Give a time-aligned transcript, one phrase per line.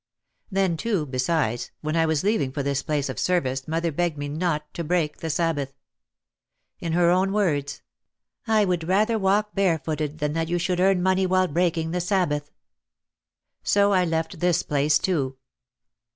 [0.49, 4.29] Then, too, besides, when I was leaving for this place of service mother begged me
[4.29, 5.73] not to break the Sabbath.
[6.79, 7.83] In her own words,
[8.47, 12.49] "I would rather walk barefooted than that you should earn money while breaking the Sabbath."
[13.61, 15.37] So I left this place too.